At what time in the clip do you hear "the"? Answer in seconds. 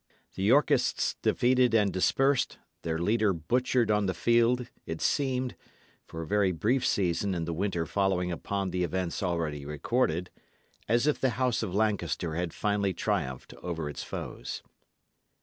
0.33-0.41, 4.07-4.15, 7.45-7.53, 8.71-8.83, 11.21-11.29